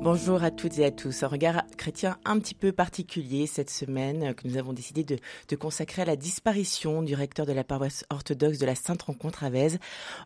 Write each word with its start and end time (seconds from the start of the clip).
Bonjour 0.00 0.44
à 0.44 0.52
toutes 0.52 0.78
et 0.78 0.84
à 0.84 0.92
tous. 0.92 1.24
Un 1.24 1.26
regard 1.26 1.64
chrétien 1.76 2.18
un 2.24 2.38
petit 2.38 2.54
peu 2.54 2.70
particulier 2.70 3.48
cette 3.48 3.68
semaine 3.68 4.32
que 4.32 4.46
nous 4.46 4.56
avons 4.56 4.72
décidé 4.72 5.02
de, 5.02 5.56
consacrer 5.56 6.02
à 6.02 6.04
la 6.04 6.14
disparition 6.14 7.02
du 7.02 7.16
recteur 7.16 7.46
de 7.46 7.52
la 7.52 7.64
paroisse 7.64 8.04
orthodoxe 8.08 8.58
de 8.58 8.66
la 8.66 8.76
Sainte 8.76 9.02
Rencontre 9.02 9.42
à 9.42 9.50
Vèze, 9.50 9.78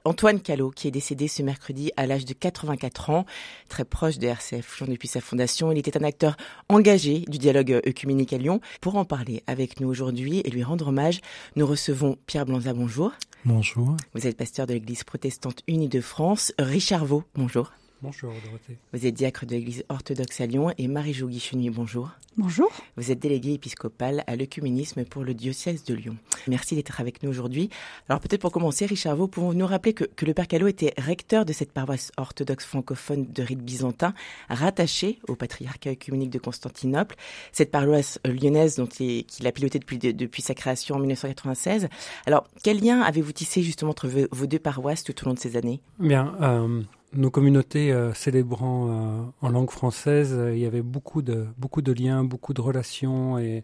Antoine 0.05 0.41
Callot, 0.41 0.71
qui 0.71 0.89
est 0.89 0.91
décédé 0.93 1.27
ce 1.27 1.43
mercredi 1.43 1.91
à 1.97 2.07
l'âge 2.07 2.27
de 2.27 2.35
84 2.35 3.11
ans, 3.11 3.25
très 3.69 3.87
proche 3.87 4.19
de 4.19 4.27
RCF 4.27 4.79
Lyon 4.79 4.87
depuis 4.91 5.09
sa 5.09 5.23
fondation. 5.23 5.73
Il 5.73 5.79
était 5.79 5.97
un 5.97 6.05
acteur 6.05 6.37
engagé 6.69 7.21
du 7.21 7.39
dialogue 7.39 7.81
œcuménique 7.87 8.35
à 8.35 8.39
Lyon. 8.39 8.61
Pour 8.83 8.97
en 8.97 9.07
parler 9.07 9.43
avec 9.47 9.81
nous 9.81 9.89
aujourd'hui 9.89 10.41
et 10.45 10.51
lui 10.51 10.63
rendre 10.63 10.89
hommage, 10.89 11.23
nous 11.57 11.67
recevons 11.67 12.19
Pierre 12.27 12.45
Blanza, 12.45 12.75
bonjour. 12.75 13.13
Bonjour. 13.47 13.97
Vous 14.15 14.27
êtes 14.27 14.37
pasteur 14.37 14.67
de 14.67 14.75
l'Église 14.75 15.03
protestante 15.03 15.63
unie 15.67 15.89
de 15.89 16.03
France. 16.03 16.53
Richard 16.59 17.07
Vaux, 17.07 17.25
bonjour. 17.35 17.73
Bonjour 18.03 18.33
Dorothée. 18.45 18.79
Vous 18.93 19.07
êtes 19.07 19.15
diacre 19.15 19.47
de 19.47 19.53
l'Église 19.53 19.85
orthodoxe 19.89 20.41
à 20.41 20.47
Lyon 20.47 20.73
et 20.77 20.89
Marie-Jo 20.89 21.29
Guicheny, 21.29 21.71
bonjour. 21.71 22.11
Bonjour. 22.37 22.69
Vous 22.97 23.13
êtes 23.13 23.21
déléguée 23.21 23.53
épiscopale 23.53 24.25
à 24.27 24.35
l'œcuménisme 24.35 25.05
pour 25.05 25.23
le 25.23 25.35
diocèse 25.35 25.85
de 25.85 25.95
Lyon. 25.95 26.17
Merci 26.49 26.75
d'être 26.75 27.01
avec 27.01 27.23
nous 27.23 27.31
aujourd'hui. 27.31 27.71
Alors 28.09 28.19
peut-être 28.19 28.41
pour 28.41 28.51
commencer, 28.51 28.87
Richard 28.87 29.15
Vaux, 29.15 29.29
pouvons-vous 29.29 29.55
nous 29.55 29.69
rappeler 29.69 29.93
que, 29.95 30.05
le 30.25 30.35
Père 30.35 30.49
Callot 30.49 30.67
était 30.67 30.95
recteur 30.99 31.45
de 31.45 31.53
cette 31.53 31.71
paroisse 31.71 32.11
orthodoxe 32.17 32.65
francophone 32.65 33.25
de 33.33 33.43
rite 33.45 33.63
byzantin, 33.63 34.15
rattachée 34.49 35.21
au 35.29 35.37
patriarcat 35.37 35.91
œcuménique 35.91 36.31
de 36.31 36.41
Constantinople. 36.41 37.15
Cette 37.53 37.71
paroisse 37.71 38.19
lyonnaise 38.25 38.75
dont 38.75 38.89
il, 38.99 39.25
qu'il 39.27 39.47
a 39.47 39.53
pilotée 39.53 39.79
depuis, 39.79 39.99
depuis 39.99 40.43
sa 40.43 40.55
création 40.55 40.97
en 40.97 40.99
1996. 40.99 41.89
Alors 42.27 42.49
quel 42.65 42.81
lien 42.81 43.01
avez-vous 43.01 43.31
tissé 43.31 43.63
justement 43.63 43.93
entre 43.93 44.09
vos, 44.09 44.47
deux 44.47 44.59
paroisses 44.59 45.05
tout 45.05 45.15
au 45.23 45.27
long 45.27 45.35
de 45.35 45.39
ces 45.39 45.57
années? 45.57 45.81
Bien. 46.01 46.35
Euh 46.41 46.83
nos 47.15 47.31
communautés 47.31 47.93
euh, 47.93 48.15
célébrant 48.15 48.89
euh, 48.89 49.23
en 49.41 49.49
langue 49.51 49.71
française, 49.71 50.35
euh, 50.37 50.55
il 50.55 50.61
y 50.61 50.67
avait 50.67 50.83
beaucoup 50.83 51.23
de, 51.23 51.47
beaucoup 51.59 51.83
de 51.83 51.93
liens, 51.93 52.25
beaucoup 52.25 52.55
de 52.55 52.61
relations 52.61 53.39
et, 53.39 53.63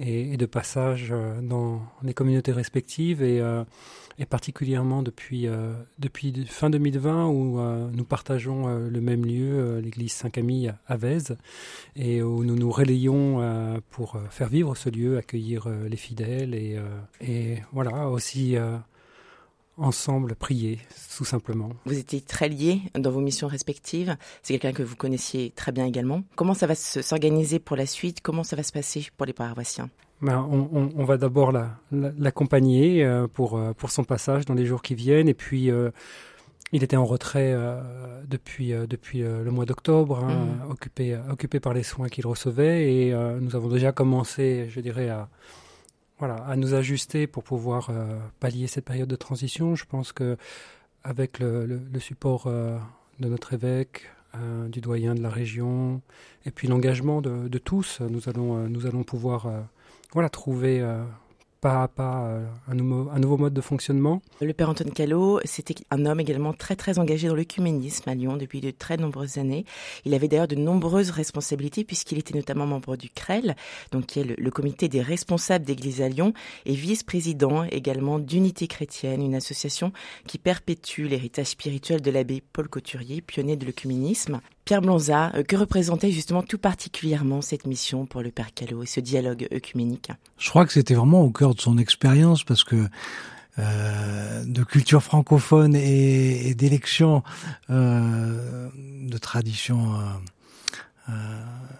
de 0.00 0.46
passages 0.46 1.12
dans 1.42 1.82
les 2.04 2.14
communautés 2.14 2.52
respectives 2.52 3.20
et, 3.20 3.42
particulièrement 4.30 5.02
depuis, 5.02 5.48
fin 6.46 6.70
2020 6.70 7.26
où 7.26 7.58
nous 7.60 8.04
partageons 8.04 8.68
le 8.78 9.00
même 9.00 9.26
lieu, 9.26 9.80
l'église 9.80 10.12
Saint-Camille 10.12 10.72
à 10.86 10.96
Vèze, 10.96 11.36
et 11.96 12.22
où 12.22 12.44
nous 12.44 12.54
nous 12.54 12.70
relayons 12.70 13.82
pour 13.90 14.20
faire 14.30 14.48
vivre 14.48 14.76
ce 14.76 14.88
lieu, 14.88 15.18
accueillir 15.18 15.68
les 15.68 15.96
fidèles 15.96 16.54
et 16.54 17.58
voilà 17.72 18.08
aussi 18.08 18.56
ensemble 19.78 20.34
prier, 20.34 20.78
tout 21.16 21.24
simplement. 21.24 21.70
Vous 21.86 21.98
étiez 21.98 22.20
très 22.20 22.48
liés 22.48 22.82
dans 22.94 23.10
vos 23.10 23.20
missions 23.20 23.48
respectives. 23.48 24.16
C'est 24.42 24.58
quelqu'un 24.58 24.76
que 24.76 24.82
vous 24.82 24.96
connaissiez 24.96 25.50
très 25.50 25.72
bien 25.72 25.86
également. 25.86 26.22
Comment 26.36 26.54
ça 26.54 26.66
va 26.66 26.74
s'organiser 26.74 27.58
pour 27.58 27.76
la 27.76 27.86
suite? 27.86 28.20
Comment 28.20 28.44
ça 28.44 28.56
va 28.56 28.62
se 28.62 28.72
passer 28.72 29.08
pour 29.16 29.26
les 29.26 29.32
paroissiens? 29.32 29.90
Ben, 30.20 30.40
on, 30.50 31.04
va 31.04 31.16
d'abord 31.16 31.52
l'accompagner 31.92 33.04
euh, 33.04 33.28
pour, 33.28 33.56
euh, 33.56 33.72
pour 33.72 33.90
son 33.90 34.02
passage 34.02 34.44
dans 34.46 34.54
les 34.54 34.66
jours 34.66 34.82
qui 34.82 34.96
viennent. 34.96 35.28
Et 35.28 35.34
puis, 35.34 35.70
euh, 35.70 35.90
il 36.72 36.82
était 36.82 36.96
en 36.96 37.04
retrait 37.04 37.56
depuis, 38.26 38.72
depuis 38.72 39.20
le 39.20 39.50
mois 39.50 39.64
d'octobre, 39.64 40.22
hein, 40.22 40.48
mmh. 40.66 40.70
occupé, 40.70 41.18
occupé 41.30 41.60
par 41.60 41.72
les 41.72 41.82
soins 41.82 42.08
qu'il 42.08 42.26
recevait. 42.26 42.92
Et 42.92 43.14
nous 43.40 43.56
avons 43.56 43.68
déjà 43.68 43.90
commencé, 43.90 44.66
je 44.68 44.80
dirais, 44.80 45.08
à 45.08 45.30
voilà, 46.18 46.36
à 46.46 46.56
nous 46.56 46.74
ajuster 46.74 47.26
pour 47.26 47.44
pouvoir 47.44 47.90
euh, 47.90 48.18
pallier 48.40 48.66
cette 48.66 48.84
période 48.84 49.08
de 49.08 49.16
transition. 49.16 49.74
Je 49.74 49.84
pense 49.84 50.12
que 50.12 50.36
avec 51.04 51.38
le, 51.38 51.80
support 52.00 52.46
euh, 52.46 52.76
de 53.20 53.28
notre 53.28 53.54
évêque, 53.54 54.02
euh, 54.34 54.68
du 54.68 54.80
doyen 54.80 55.14
de 55.14 55.22
la 55.22 55.30
région, 55.30 56.02
et 56.44 56.50
puis 56.50 56.68
l'engagement 56.68 57.22
de, 57.22 57.48
de, 57.48 57.58
tous, 57.58 58.00
nous 58.00 58.28
allons, 58.28 58.68
nous 58.68 58.86
allons 58.86 59.04
pouvoir 59.04 59.46
voilà, 60.12 60.28
trouver 60.28 60.84
pas 61.60 61.88
pas 61.88 62.24
euh, 62.26 62.46
un, 62.68 62.74
nouveau, 62.74 63.36
mode 63.36 63.54
de 63.54 63.60
fonctionnement. 63.60 64.22
Le 64.40 64.52
père 64.52 64.70
Antoine 64.70 64.92
Callot, 64.92 65.40
c'était 65.44 65.74
un 65.90 66.06
homme 66.06 66.20
également 66.20 66.52
très 66.52 66.76
très 66.76 66.98
engagé 66.98 67.28
dans 67.28 67.34
l'œcuménisme 67.34 68.08
à 68.08 68.14
Lyon 68.14 68.36
depuis 68.36 68.60
de 68.60 68.70
très 68.70 68.96
nombreuses 68.96 69.38
années. 69.38 69.64
Il 70.04 70.14
avait 70.14 70.28
d'ailleurs 70.28 70.48
de 70.48 70.54
nombreuses 70.54 71.10
responsabilités 71.10 71.84
puisqu'il 71.84 72.18
était 72.18 72.34
notamment 72.34 72.66
membre 72.66 72.96
du 72.96 73.10
CREL, 73.10 73.56
donc 73.92 74.06
qui 74.06 74.20
est 74.20 74.24
le, 74.24 74.50
comité 74.50 74.88
des 74.88 75.02
responsables 75.02 75.64
d'Église 75.64 76.00
à 76.02 76.08
Lyon, 76.08 76.32
et 76.64 76.74
vice-président 76.74 77.64
également 77.64 78.18
d'Unité 78.18 78.66
chrétienne, 78.66 79.22
une 79.22 79.34
association 79.34 79.92
qui 80.26 80.38
perpétue 80.38 81.06
l'héritage 81.06 81.46
spirituel 81.46 82.00
de 82.00 82.10
l'abbé 82.10 82.42
Paul 82.52 82.68
Couturier, 82.68 83.20
pionnier 83.20 83.56
de 83.56 83.66
l'œcuménisme. 83.66 84.40
Pierre 84.68 84.82
Blanza, 84.82 85.32
euh, 85.34 85.44
que 85.44 85.56
représentait 85.56 86.12
justement 86.12 86.42
tout 86.42 86.58
particulièrement 86.58 87.40
cette 87.40 87.66
mission 87.66 88.04
pour 88.04 88.20
le 88.20 88.30
Père 88.30 88.52
Callot 88.52 88.82
et 88.82 88.86
ce 88.86 89.00
dialogue 89.00 89.48
œcuménique 89.50 90.10
Je 90.36 90.50
crois 90.50 90.66
que 90.66 90.74
c'était 90.74 90.92
vraiment 90.92 91.22
au 91.22 91.30
cœur 91.30 91.54
de 91.54 91.60
son 91.62 91.78
expérience 91.78 92.44
parce 92.44 92.64
que 92.64 92.86
euh, 93.58 94.44
de 94.44 94.62
culture 94.64 95.02
francophone 95.02 95.74
et, 95.74 96.54
d'élection 96.54 97.22
euh, 97.70 98.68
de 98.76 99.16
tradition 99.16 99.98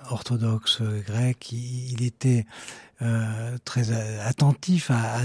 orthodoxe 0.09 0.81
grecque, 0.81 1.53
il, 1.53 2.03
était 2.03 2.47
très 3.67 3.93
attentif 4.25 4.91
à, 4.91 5.21
à 5.21 5.25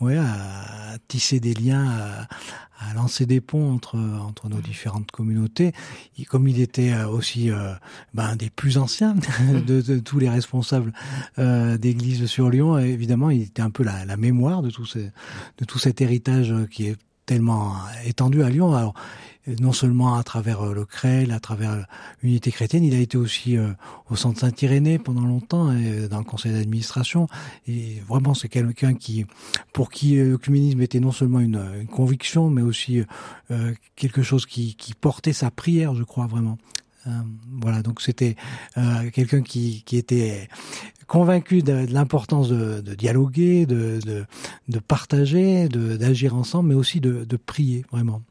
ouais, 0.00 0.16
à 0.18 0.96
tisser 1.08 1.40
des 1.40 1.54
liens, 1.54 1.88
à, 2.78 2.94
lancer 2.94 3.26
des 3.26 3.40
ponts 3.40 3.72
entre 3.72 3.98
entre 3.98 4.48
nos 4.48 4.60
différentes 4.60 5.10
communautés. 5.10 5.72
comme 6.28 6.48
il 6.48 6.60
était 6.60 6.92
euh, 6.92 7.08
aussi 7.08 7.50
euh, 7.50 7.74
ben, 8.14 8.36
des 8.36 8.50
plus 8.50 8.78
anciens 8.78 9.14
de, 9.66 9.98
tous 9.98 10.18
les 10.18 10.28
responsables 10.28 10.92
euh, 11.38 11.76
d'église 11.76 12.26
sur 12.26 12.50
Lyon, 12.50 12.78
évidemment, 12.78 13.30
il 13.30 13.42
était 13.42 13.62
un 13.62 13.70
peu 13.70 13.82
la, 13.82 14.04
la 14.04 14.16
mémoire 14.16 14.62
de 14.62 14.70
tout 14.70 14.86
ce, 14.86 14.98
de 14.98 15.64
tout 15.66 15.78
cet 15.78 16.00
héritage 16.00 16.54
qui 16.70 16.86
est 16.86 16.96
tellement 17.30 17.76
étendu 18.04 18.42
à 18.42 18.50
Lyon. 18.50 18.74
Alors, 18.74 18.92
non 19.60 19.72
seulement 19.72 20.16
à 20.16 20.24
travers 20.24 20.62
euh, 20.62 20.74
le 20.74 20.84
CREL, 20.84 21.30
à 21.30 21.38
travers 21.38 21.86
l'unité 22.24 22.50
chrétienne, 22.50 22.82
il 22.82 22.92
a 22.92 22.98
été 22.98 23.16
aussi 23.16 23.56
euh, 23.56 23.68
au 24.10 24.16
centre 24.16 24.40
Saint-Irénée 24.40 24.98
pendant 24.98 25.24
longtemps, 25.24 25.66
dans 26.10 26.18
le 26.18 26.24
conseil 26.24 26.50
d'administration. 26.50 27.28
Et 27.68 28.02
vraiment, 28.08 28.34
c'est 28.34 28.48
quelqu'un 28.48 28.94
qui, 28.94 29.26
pour 29.72 29.90
qui 29.90 30.18
euh, 30.18 30.30
l'œcuménisme 30.30 30.80
était 30.80 30.98
non 30.98 31.12
seulement 31.12 31.38
une, 31.38 31.62
une 31.80 31.86
conviction, 31.86 32.50
mais 32.50 32.62
aussi 32.62 33.02
quelque 33.94 34.22
chose 34.22 34.44
qui, 34.44 34.74
qui 34.74 34.94
portait 34.94 35.32
sa 35.32 35.52
prière, 35.52 35.94
je 35.94 36.02
crois 36.02 36.26
vraiment. 36.26 36.58
Voilà, 37.60 37.82
donc 37.82 38.00
c'était 38.00 38.36
quelqu'un 39.12 39.42
qui, 39.42 39.84
était 39.92 40.48
convaincu 41.06 41.62
de, 41.62 41.86
l'importance 41.92 42.48
de, 42.48 42.94
dialoguer, 42.94 43.66
de, 43.66 43.98
de, 44.68 44.78
partager, 44.78 45.68
d'agir 45.68 46.34
ensemble, 46.34 46.70
mais 46.70 46.74
aussi 46.74 47.00
de 47.00 47.36
prier, 47.36 47.84
vraiment. 47.90 48.22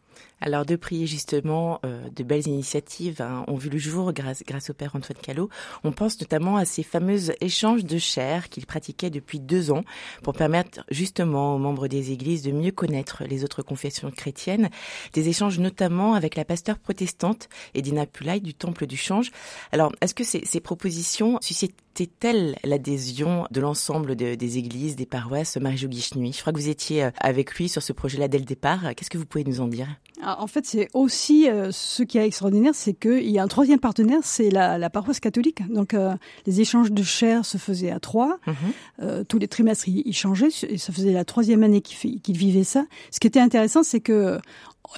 Alors 0.42 0.66
de 0.66 0.76
prier 0.76 1.06
justement, 1.06 1.80
euh, 1.86 2.08
de 2.16 2.24
belles 2.24 2.48
initiatives 2.48 3.22
hein, 3.22 3.44
ont 3.48 3.56
vu 3.56 3.70
le 3.70 3.78
jour 3.78 4.14
grâce, 4.14 4.44
grâce 4.46 4.70
au 4.70 4.74
Père 4.74 4.96
Antoine 4.96 5.18
Callot. 5.22 5.50
On 5.84 5.92
pense 5.92 6.20
notamment 6.20 6.58
à 6.58 6.66
ces 6.66 6.84
fameux 6.84 7.20
échanges 7.44 7.84
de 7.84 7.98
chair 7.98 8.50
qu'il 8.50 8.66
pratiquait 8.66 9.10
depuis 9.10 9.40
deux 9.40 9.72
ans 9.72 9.84
pour 10.24 10.34
permettre 10.34 10.86
justement 10.90 11.56
aux 11.56 11.58
membres 11.58 11.88
des 11.88 12.12
églises 12.12 12.44
de 12.44 12.52
mieux 12.52 12.72
connaître 12.72 13.24
les 13.26 13.44
autres 13.44 13.62
confessions 13.62 14.12
chrétiennes. 14.12 14.70
Des 15.14 15.28
échanges 15.30 15.60
notamment 15.60 16.14
avec 16.14 16.36
la 16.36 16.46
pasteur 16.46 16.80
protestante 16.80 17.50
Edina 17.74 18.06
Pulay 18.06 18.40
du 18.40 18.54
Temple 18.54 18.88
du 18.88 18.98
Change. 18.98 19.32
Alors 19.72 19.92
est-ce 20.02 20.14
que 20.14 20.24
ces, 20.24 20.46
ces 20.46 20.60
propositions 20.62 21.38
suscitaient-elles 21.42 22.56
l'adhésion 22.64 23.46
de 23.52 23.60
l'ensemble 23.60 24.16
des 24.16 24.58
églises, 24.58 24.96
des 24.96 25.06
paroisses 25.06 25.58
Marie-Jo 25.58 25.90
Je 25.92 26.42
crois 26.42 26.54
que 26.54 26.60
vous 26.60 26.70
étiez 26.70 27.04
euh, 27.04 27.12
avec 27.20 27.54
lui 27.56 27.68
sur 27.68 27.84
ce 27.84 27.94
projet-là 27.94 28.28
dès 28.28 28.40
le 28.40 28.46
départ. 28.46 28.96
Qu'est-ce 28.96 29.10
que 29.10 29.18
vous 29.18 29.26
pouvez 29.26 29.44
nous 29.44 29.62
en 29.62 29.68
dire? 29.68 29.88
En 30.24 30.48
fait, 30.48 30.66
c'est 30.66 30.90
aussi 30.94 31.50
euh, 31.50 31.70
ce 31.72 32.04
qui 32.04 32.18
est 32.18 32.26
extraordinaire, 32.26 32.74
c'est 32.76 32.94
qu'il 32.94 33.30
y 33.30 33.40
a 33.40 33.44
un 33.44 33.48
troisième 33.48 33.80
partenaire, 33.80 34.20
c'est 34.24 34.50
la, 34.50 34.90
paroisse 34.90 35.20
catholique. 35.20 35.62
Donc, 35.72 35.94
euh, 35.94 36.14
les 36.46 36.62
échanges 36.62 36.92
de 36.92 37.04
chair 37.04 37.46
se 37.46 37.58
faisaient 37.58 37.92
à 37.92 38.00
trois. 38.00 38.38
Mhm. 38.48 38.56
Euh, 39.02 39.24
tous 39.24 39.38
les 39.38 39.48
trimestres, 39.48 39.88
ils, 39.88 40.14
changeaient. 40.14 40.50
Et 40.68 40.78
ça 40.78 40.92
faisait 40.92 41.14
la 41.14 41.26
troisième 41.26 41.64
année 41.64 41.82
qu'ils 41.82 42.38
vivaient 42.38 42.64
ça. 42.64 42.86
Ce 43.12 43.20
qui 43.20 43.28
était 43.28 43.40
intéressant, 43.40 43.84
c'est 43.84 44.02
que 44.02 44.40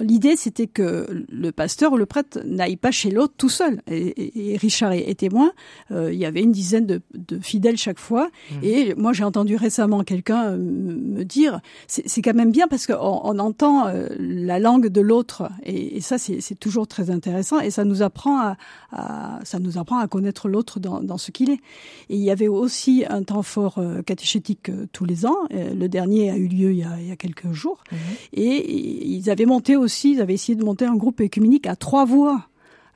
l'idée, 0.00 0.36
c'était 0.36 0.66
que 0.66 1.24
le 1.28 1.52
pasteur 1.52 1.92
ou 1.92 1.96
le 1.96 2.06
prêtre 2.06 2.40
n'aille 2.44 2.76
pas 2.76 2.90
chez 2.90 3.10
l'autre 3.10 3.34
tout 3.36 3.48
seul. 3.48 3.82
Et, 3.86 4.56
Richard 4.56 4.92
est, 4.92 5.18
témoin. 5.18 5.52
Euh, 5.90 6.12
il 6.12 6.18
y 6.18 6.24
avait 6.24 6.42
une 6.42 6.52
dizaine 6.52 6.86
de, 6.86 7.00
fidèles 7.40 7.76
chaque 7.76 7.98
fois. 7.98 8.28
Mmh. 8.50 8.54
Et 8.62 8.94
moi, 8.94 9.12
j'ai 9.12 9.24
entendu 9.24 9.56
récemment 9.56 10.02
quelqu'un 10.04 10.56
me 10.56 11.24
dire, 11.24 11.60
c'est 11.86 12.22
quand 12.22 12.34
même 12.34 12.52
bien 12.52 12.68
parce 12.68 12.86
qu'on 12.86 13.20
on 13.24 13.38
entend 13.38 13.86
euh, 13.86 14.08
la 14.18 14.58
langue 14.58 14.88
de 14.88 15.00
l'autre. 15.00 15.50
Et, 15.64 16.00
ça, 16.00 16.18
c'est 16.18 16.58
toujours 16.58 16.86
très 16.86 17.10
intéressant. 17.10 17.60
Et 17.60 17.70
ça 17.70 17.84
nous 17.84 18.02
apprend 18.02 18.40
à, 18.40 19.38
ça 19.44 19.58
nous 19.58 19.78
apprend 19.78 19.98
à 19.98 20.08
connaître 20.08 20.48
l'autre 20.48 20.80
dans, 20.80 21.18
ce 21.18 21.30
qu'il 21.30 21.50
est. 21.50 21.60
Et 22.08 22.16
il 22.16 22.22
y 22.22 22.30
avait 22.30 22.48
aussi 22.48 23.04
un 23.08 23.22
temps 23.22 23.42
fort 23.42 23.78
euh, 23.78 24.02
catéchétique 24.02 24.70
tous 24.92 25.04
les 25.04 25.26
ans. 25.26 25.36
le 25.50 25.86
dernier 25.88 26.30
a 26.30 26.36
eu 26.36 26.48
lieu 26.48 26.72
il 26.72 26.78
y 26.78 26.84
a, 26.84 26.98
il 26.98 27.08
y 27.08 27.12
a 27.12 27.16
quelques 27.16 27.52
jours. 27.52 27.84
Mmh. 27.90 27.96
Et 28.34 29.06
ils 29.06 29.30
avaient 29.30 29.46
monté 29.46 29.76
aussi, 29.82 30.12
ils 30.12 30.20
avaient 30.20 30.34
essayé 30.34 30.56
de 30.56 30.64
monter 30.64 30.84
un 30.84 30.96
groupe 30.96 31.20
écuménique 31.20 31.66
à 31.66 31.76
trois 31.76 32.04
voix. 32.04 32.48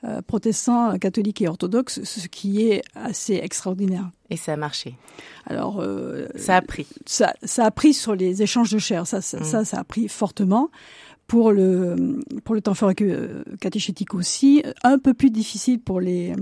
Euh, 0.03 0.21
protestants, 0.21 0.95
catholiques 0.99 1.41
et 1.41 1.47
orthodoxes, 1.47 2.03
ce 2.03 2.27
qui 2.27 2.69
est 2.69 2.83
assez 2.93 3.33
extraordinaire. 3.33 4.11
Et 4.29 4.37
ça 4.37 4.53
a 4.53 4.55
marché. 4.55 4.95
Alors, 5.47 5.81
euh, 5.81 6.27
ça 6.35 6.57
a 6.57 6.61
pris. 6.61 6.85
Ça, 7.07 7.33
ça 7.41 7.65
a 7.65 7.71
pris 7.71 7.95
sur 7.95 8.13
les 8.13 8.43
échanges 8.43 8.71
de 8.71 8.77
chair. 8.77 9.07
Ça, 9.07 9.21
ça, 9.21 9.39
mm. 9.39 9.65
ça, 9.65 9.79
a 9.79 9.83
pris 9.83 10.07
fortement. 10.07 10.69
Pour 11.25 11.51
le 11.51 12.19
pour 12.45 12.55
le 12.55 12.61
temps 12.61 12.73
fort 12.73 12.93
catéchétique 13.59 14.13
aussi, 14.13 14.63
un 14.83 14.97
peu 14.97 15.13
plus 15.13 15.29
difficile 15.29 15.81
pour 15.81 15.99
les 15.99 16.33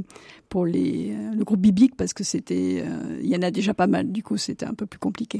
pour 0.47 0.65
les 0.65 1.15
le 1.35 1.43
groupe 1.43 1.59
biblique 1.59 1.95
parce 1.95 2.13
que 2.13 2.23
c'était 2.23 2.83
euh, 2.85 3.19
y 3.23 3.35
en 3.35 3.41
a 3.41 3.49
déjà 3.49 3.73
pas 3.73 3.87
mal. 3.87 4.11
Du 4.11 4.21
coup, 4.21 4.37
c'était 4.37 4.67
un 4.67 4.75
peu 4.75 4.85
plus 4.85 4.99
compliqué. 4.99 5.39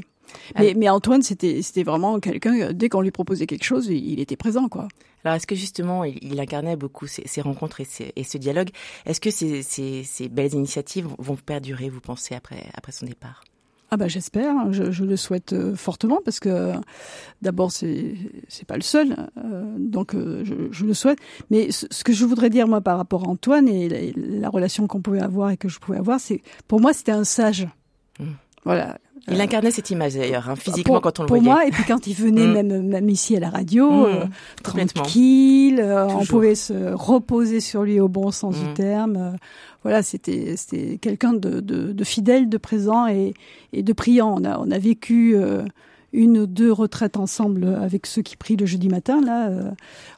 Mais, 0.58 0.74
mais 0.76 0.88
Antoine, 0.88 1.22
c'était 1.22 1.82
vraiment 1.84 2.20
quelqu'un. 2.20 2.72
Dès 2.72 2.88
qu'on 2.88 3.00
lui 3.00 3.10
proposait 3.10 3.46
quelque 3.46 3.64
chose, 3.64 3.86
il 3.88 4.20
était 4.20 4.36
présent, 4.36 4.68
quoi. 4.68 4.88
Alors, 5.24 5.34
est-ce 5.34 5.46
que 5.48 5.56
justement, 5.56 6.04
il, 6.04 6.38
incarnait 6.38 6.76
beaucoup 6.76 7.08
ces, 7.08 7.40
rencontres 7.40 7.80
et, 7.80 8.24
ce 8.24 8.38
dialogue? 8.38 8.70
Est-ce 9.06 9.20
que 9.20 9.32
ces, 9.32 9.62
ces, 9.62 10.28
belles 10.28 10.54
initiatives 10.54 11.08
vont 11.18 11.34
perdurer, 11.34 11.88
vous 11.88 12.00
pensez, 12.00 12.36
après, 12.36 12.66
après 12.74 12.92
son 12.92 13.06
départ? 13.06 13.42
Ah 13.90 13.96
bah 13.96 14.08
j'espère, 14.08 14.72
je, 14.72 15.04
le 15.04 15.16
souhaite 15.16 15.52
euh, 15.52 15.76
fortement 15.76 16.20
parce 16.24 16.40
que 16.40 16.72
d'abord 17.40 17.70
c'est 17.70 18.14
c'est 18.48 18.66
pas 18.66 18.74
le 18.74 18.82
seul, 18.82 19.28
euh, 19.38 19.76
donc 19.78 20.16
euh, 20.16 20.44
je, 20.44 20.84
le 20.84 20.92
souhaite. 20.92 21.20
Mais 21.50 21.70
ce, 21.70 22.02
que 22.02 22.12
je 22.12 22.24
voudrais 22.24 22.50
dire 22.50 22.66
moi 22.66 22.80
par 22.80 22.98
rapport 22.98 23.24
à 23.24 23.28
Antoine 23.28 23.68
et 23.68 24.12
la, 24.16 24.48
relation 24.48 24.88
qu'on 24.88 25.00
pouvait 25.00 25.20
avoir 25.20 25.50
et 25.50 25.56
que 25.56 25.68
je 25.68 25.78
pouvais 25.78 25.98
avoir, 25.98 26.18
c'est 26.18 26.42
pour 26.66 26.80
moi 26.80 26.92
c'était 26.92 27.12
un 27.12 27.22
sage. 27.22 27.68
Mmh. 28.18 28.24
Voilà, 28.64 28.98
il 29.30 29.40
incarnait 29.40 29.70
cette 29.70 29.90
image 29.90 30.14
d'ailleurs, 30.14 30.48
hein, 30.48 30.56
physiquement 30.56 31.00
quand 31.00 31.18
on 31.18 31.24
le 31.24 31.28
voyait. 31.28 31.42
Pour 31.44 31.52
moi, 31.52 31.66
et 31.66 31.70
puis 31.70 31.84
quand 31.84 32.06
il 32.06 32.14
venait 32.14 32.46
mm. 32.46 32.52
même, 32.52 32.86
même 32.86 33.08
ici 33.08 33.36
à 33.36 33.40
la 33.40 33.50
radio, 33.50 33.90
mm. 33.90 34.04
euh, 34.04 34.24
tranquille, 34.62 35.80
euh, 35.80 36.06
on 36.06 36.24
pouvait 36.24 36.54
se 36.54 36.92
reposer 36.92 37.60
sur 37.60 37.82
lui 37.82 37.98
au 37.98 38.08
bon 38.08 38.30
sens 38.30 38.56
du 38.56 38.70
mm. 38.70 38.74
terme. 38.74 39.16
Euh, 39.16 39.30
voilà, 39.82 40.02
c'était 40.02 40.56
c'était 40.56 40.98
quelqu'un 40.98 41.32
de, 41.32 41.60
de, 41.60 41.92
de, 41.92 42.04
fidèle, 42.04 42.48
de 42.48 42.58
présent 42.58 43.06
et, 43.06 43.34
et 43.72 43.82
de 43.82 43.92
priant. 43.92 44.34
On 44.40 44.44
a 44.44 44.58
on 44.58 44.70
a 44.70 44.78
vécu 44.78 45.36
une 46.12 46.38
ou 46.38 46.46
deux 46.46 46.72
retraites 46.72 47.16
ensemble 47.16 47.66
avec 47.80 48.06
ceux 48.06 48.22
qui 48.22 48.36
prient 48.36 48.56
le 48.56 48.66
jeudi 48.66 48.88
matin. 48.88 49.20
Là, 49.20 49.50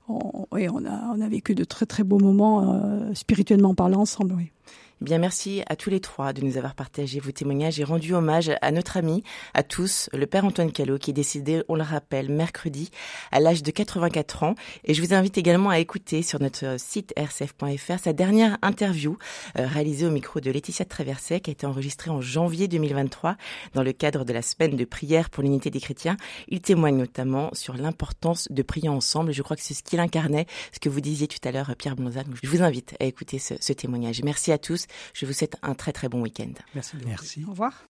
on, 0.08 0.46
et 0.56 0.70
on 0.70 0.86
a 0.86 1.14
on 1.14 1.20
a 1.20 1.28
vécu 1.28 1.54
de 1.54 1.64
très 1.64 1.84
très 1.84 2.02
beaux 2.02 2.18
moments 2.18 2.80
spirituellement 3.12 3.74
parlant 3.74 4.00
ensemble. 4.00 4.34
Oui. 4.38 4.50
Bien, 5.00 5.18
merci 5.18 5.62
à 5.68 5.76
tous 5.76 5.90
les 5.90 6.00
trois 6.00 6.32
de 6.32 6.42
nous 6.42 6.56
avoir 6.56 6.74
partagé 6.74 7.20
vos 7.20 7.30
témoignages 7.30 7.78
et 7.78 7.84
rendu 7.84 8.14
hommage 8.14 8.50
à 8.60 8.72
notre 8.72 8.96
ami, 8.96 9.22
à 9.54 9.62
tous, 9.62 10.10
le 10.12 10.26
père 10.26 10.44
Antoine 10.44 10.72
Callot, 10.72 10.98
qui 10.98 11.10
est 11.10 11.14
décédé, 11.14 11.62
on 11.68 11.76
le 11.76 11.84
rappelle, 11.84 12.28
mercredi, 12.28 12.90
à 13.30 13.38
l'âge 13.38 13.62
de 13.62 13.70
84 13.70 14.42
ans. 14.42 14.54
Et 14.82 14.94
je 14.94 15.00
vous 15.00 15.14
invite 15.14 15.38
également 15.38 15.70
à 15.70 15.78
écouter 15.78 16.22
sur 16.22 16.40
notre 16.40 16.80
site 16.80 17.14
rcf.fr 17.16 18.00
sa 18.02 18.12
dernière 18.12 18.58
interview, 18.60 19.16
euh, 19.56 19.68
réalisée 19.68 20.04
au 20.04 20.10
micro 20.10 20.40
de 20.40 20.50
Laetitia 20.50 20.84
Traverset, 20.84 21.38
qui 21.38 21.50
a 21.50 21.52
été 21.52 21.64
enregistrée 21.64 22.10
en 22.10 22.20
janvier 22.20 22.66
2023 22.66 23.36
dans 23.74 23.84
le 23.84 23.92
cadre 23.92 24.24
de 24.24 24.32
la 24.32 24.42
semaine 24.42 24.74
de 24.74 24.84
prière 24.84 25.30
pour 25.30 25.44
l'unité 25.44 25.70
des 25.70 25.80
chrétiens. 25.80 26.16
Il 26.48 26.60
témoigne 26.60 26.96
notamment 26.96 27.50
sur 27.52 27.76
l'importance 27.76 28.48
de 28.50 28.62
prier 28.62 28.88
ensemble. 28.88 29.30
Je 29.30 29.42
crois 29.42 29.56
que 29.56 29.62
c'est 29.62 29.74
ce 29.74 29.84
qu'il 29.84 30.00
incarnait, 30.00 30.46
ce 30.72 30.80
que 30.80 30.88
vous 30.88 31.00
disiez 31.00 31.28
tout 31.28 31.38
à 31.44 31.52
l'heure, 31.52 31.72
Pierre 31.78 31.94
Blonzat. 31.94 32.24
Je 32.42 32.48
vous 32.48 32.62
invite 32.62 32.96
à 32.98 33.04
écouter 33.04 33.38
ce 33.38 33.72
témoignage. 33.72 34.22
Merci 34.24 34.50
à 34.50 34.58
tous. 34.58 34.87
Je 35.14 35.26
vous 35.26 35.32
souhaite 35.32 35.56
un 35.62 35.74
très 35.74 35.92
très 35.92 36.08
bon 36.08 36.20
week-end. 36.22 36.52
Merci. 36.74 36.96
Merci. 37.04 37.44
Au 37.46 37.50
revoir. 37.50 37.86